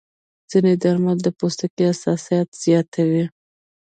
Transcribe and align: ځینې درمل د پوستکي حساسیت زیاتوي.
ځینې 0.49 0.73
درمل 0.83 1.17
د 1.23 1.27
پوستکي 1.37 1.83
حساسیت 1.91 2.49
زیاتوي. 2.63 3.25